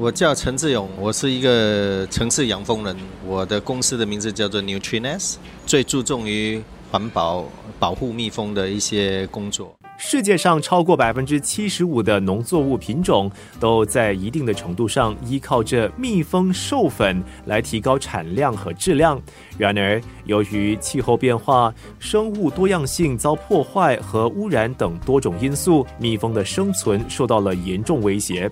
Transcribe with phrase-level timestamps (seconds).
[0.00, 2.96] 我叫陈志勇，我是一个城市养蜂人。
[3.26, 5.34] 我的公司的名字叫做 Nutrines，
[5.66, 7.44] 最注重于环保、
[7.80, 9.74] 保护蜜蜂的一些工作。
[9.98, 19.20] 世界上超过百分之七十五的农作物品种都在一定的程度上依靠着蜜蜂授粉来提高产量和质量。
[19.58, 28.48] 然而，由于气候变化、生物多样性遭破坏和污染等多种因素，蜜蜂的生存受到了严重威胁。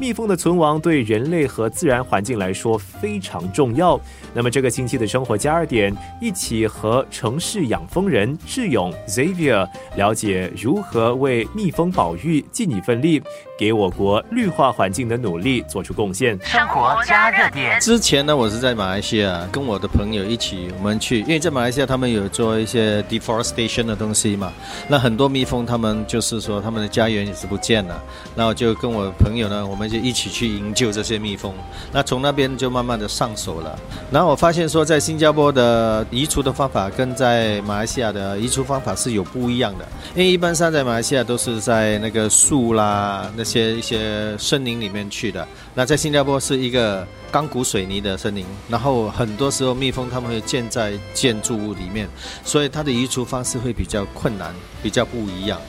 [0.00, 4.00] 蜜蜂的存亡对人类和自然环境来说非常重要。
[4.32, 13.20] 那么，这个星期的生活加热点，一起和城市养蜂人智勇 Xavier 了解如何为蜜蜂保育尽一份力，
[13.58, 16.38] 给我国绿化环境的努力做出贡献。
[16.44, 17.80] 生活加热点。
[17.80, 24.52] 之前呢，我是在马来西亚跟我的朋友一起，我们去，因为在马来西亚他们有做一些 deforestation 的东西嘛。
[24.86, 28.00] 那很多蜜蜂他们就是说他们的家园也是不见了，
[28.36, 29.87] 然后就跟我朋友呢，我们。
[29.88, 31.54] 就一起去营救这些蜜蜂，
[31.92, 33.78] 那从那边就慢慢的上手了。
[34.10, 39.86] 然后我发现说，在新加坡的移除的方法跟在马来西亚的移除方法是有不一样的。
[40.14, 52.08] 因为一般上在马来西亚都是在那个树啦那些一些森林里面去的，那在新加坡是一个钢骨水泥的森林，然后很多时候蜜蜂他们会建在建筑物里面，
[52.44, 55.60] 所以它的移除方式会比较困难，比较不一样。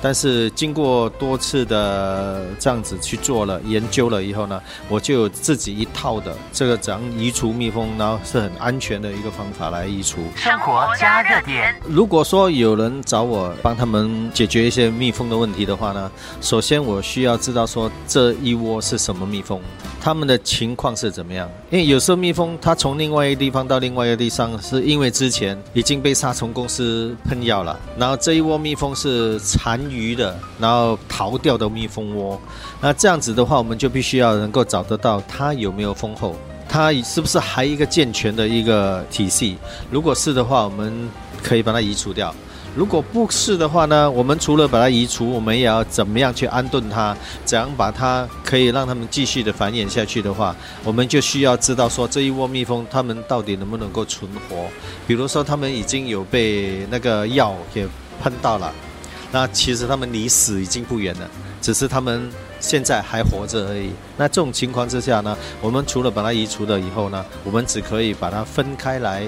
[0.00, 10.20] 但是经过多次的这样子去做了研究了以后呢，我就有自己一套的这个怎样移除蜜蜂，然后是很安全的一个方法来移除。
[10.36, 11.74] 生活加热点。
[11.88, 16.08] 如果说有人找我帮他们解决一些蜜蜂的问题的话呢，
[16.40, 19.60] 首先我需要知道说这一窝是什么蜜蜂，
[20.00, 21.50] 他们的情况是怎么样。
[21.70, 29.87] 因为有时候蜜蜂它从另外一个地方到另外一个地方，是因为之前已经被杀虫公司喷药了，然后这一窝蜜蜂是残。
[29.90, 32.40] 余的，然后逃掉的蜜蜂窝，
[32.80, 36.34] 那这样子的话，我们就必须要能够找得到它有没有蜂后，
[36.68, 39.56] 它是不是还一个健全的一个体系？
[39.90, 41.08] 如果是的话，我们
[41.42, 42.30] 可以把它移除掉；
[42.76, 47.16] 如果不是的话呢，我们除了把它移除，我们也要怎么样去安顿它？
[47.44, 54.66] 怎样把它可以让它们继续的繁衍下去的话，我们就需要知道说这一窝蜜蜂它们到底能不能够存活？
[55.06, 57.86] 比如说，它们已经有被那个药给
[58.22, 58.72] 喷到了。
[59.30, 61.28] 那其实他们离死已经不远了，
[61.60, 62.30] 只是他们
[62.60, 63.90] 现在还活着而已。
[64.16, 69.22] 那这种情况之下呢，我们除了把它移除了以后呢，我们只可以把它分开来，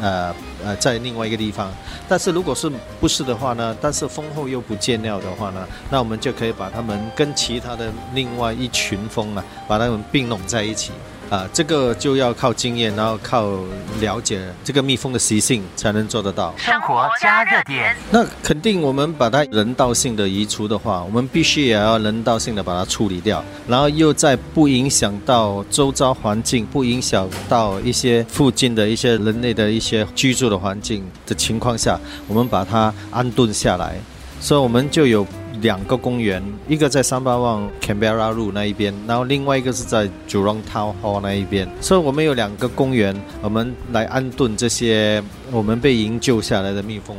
[0.00, 0.34] 呃
[0.64, 1.72] 呃，在另外一个地方。
[2.08, 10.92] 但是如果是不是的话呢，但是蜂后又不见了的话呢，那我们就可以把它们跟其他的另外一群蜂啊，把它们并拢在一起。
[11.34, 13.58] 啊，这个就要靠经验，然后靠
[14.00, 16.54] 了解这个蜜蜂的习性才能做得到。
[16.56, 17.96] 生活加热点。
[18.12, 33.96] 那肯定，我们把它人道性的移除的话，我们必须也要人道性的把它处理掉，然后又在不影响到周遭环境、不影响到一些附近的一些人类的一些居住的环境的情况下，我们把它安顿下来，
[34.40, 35.26] 所以我们就有。
[35.60, 41.68] 两个公园，一个在三八旺 Canberra 路那一边，然后另外一个是在 Jurong Town Hall 那一边。
[41.80, 47.16] 所以我们有两个公园，我们来安顿这些我们被营救下来的蜜蜂。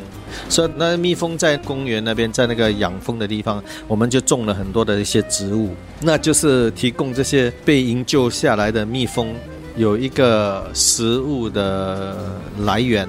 [0.50, 9.34] 所以那蜜蜂在公园那边，在那个养蜂的地方，我们就种了很多的一些植物，那就是提供这些被营救下来的蜜蜂
[9.78, 12.18] 有一个食物的
[12.60, 13.08] 来源。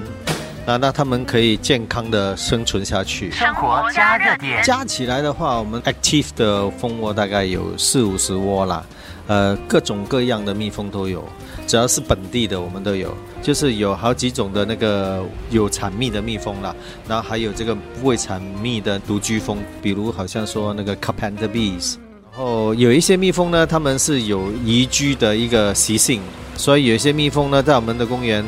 [0.67, 3.31] 啊，那他们可以健康的生存下去。
[3.31, 8.85] 生活加热点加起来的话，我们 active 的蜂窝大概有四五十窝啦，
[9.27, 11.23] 呃，各种各样的蜜蜂都有，
[11.65, 16.75] 只要是本地的我们都有，就是有好几种的那个有产蜜的蜜蜂啦，
[17.07, 17.73] 然后还有这个
[18.03, 21.95] 未产蜜的独居蜂，比如好像说那个 carpenter bees，
[22.29, 26.19] 然后有一些蜜蜂呢，它们是有宜居的一个习性，
[26.57, 28.43] 所以有一些蜜蜂呢，在我们的公园。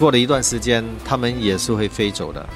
[0.00, 2.48] 过了一段时间，它们也是会飞走的，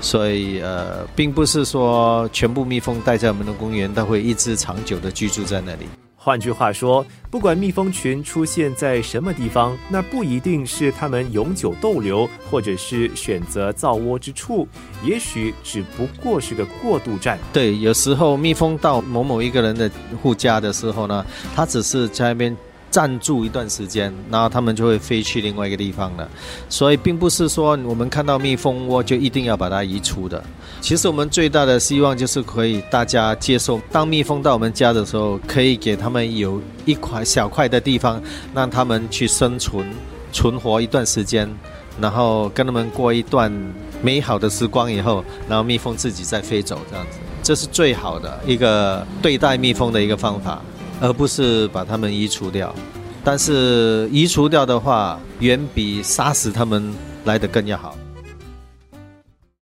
[0.00, 5.86] 所以呃，并不是说全部蜜蜂待在我们的公园，它会一直长久的居住在那里。
[6.16, 14.66] 换句话说，不管蜜蜂群出现在什么地方，那不一定是它们永久逗留，或者是选择造窝之处，
[15.02, 17.38] 也许只不过是个过渡站。
[17.52, 19.90] 对，有时候蜜蜂到某某一个人的
[20.22, 21.26] 户家的时候呢，
[21.56, 22.56] 它只是在那边。
[22.94, 26.28] 暂住一段时间，然后他们就会飞去另外一个地方了。
[26.68, 30.40] 所以，并不是说我们看到蜜蜂窝就一定要把它移除的。
[30.80, 38.22] 其实，我们最大的希望就是可以大家接受，当蜜蜂到我们家的时候，可以给他们有一块小块的地方，
[38.54, 39.84] 让他们去生存、
[40.32, 41.52] 存活一段时间，
[42.00, 43.52] 然后跟他们过一段
[44.02, 50.62] 美好的时光以后，然后蜜蜂自己再飞走，这样子，这是最好的一个对待蜜蜂的一个方法。
[51.04, 52.74] 而不是把他们移除掉。
[53.22, 56.92] 但是移除掉的话，远比杀死他们
[57.24, 57.94] 来的更要好。